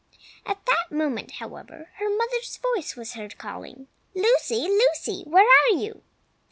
At 0.47 0.65
that 0.65 0.91
moment, 0.91 1.33
however, 1.33 1.89
her 1.97 2.09
mother's 2.09 2.57
voice 2.57 2.95
was 2.95 3.13
heard, 3.13 3.37
calling 3.37 3.87
"Lucy! 4.15 4.61
Lucy! 4.61 5.23
Where 5.27 5.45
are 5.45 5.77
you?" 5.77 6.01